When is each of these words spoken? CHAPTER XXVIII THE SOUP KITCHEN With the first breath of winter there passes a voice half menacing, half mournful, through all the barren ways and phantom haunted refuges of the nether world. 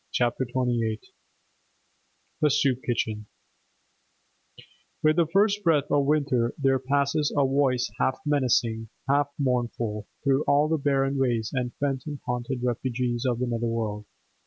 CHAPTER 0.11 0.45
XXVIII 0.45 0.99
THE 2.41 2.49
SOUP 2.49 2.77
KITCHEN 2.81 3.27
With 5.03 5.17
the 5.17 5.27
first 5.31 5.63
breath 5.63 5.91
of 5.91 6.05
winter 6.07 6.55
there 6.57 6.79
passes 6.79 7.31
a 7.37 7.45
voice 7.45 7.87
half 7.99 8.17
menacing, 8.25 8.89
half 9.07 9.27
mournful, 9.37 10.07
through 10.23 10.43
all 10.45 10.67
the 10.67 10.79
barren 10.79 11.19
ways 11.19 11.51
and 11.53 11.75
phantom 11.75 12.19
haunted 12.25 12.63
refuges 12.63 13.27
of 13.29 13.37
the 13.37 13.45
nether 13.45 13.67
world. 13.67 14.07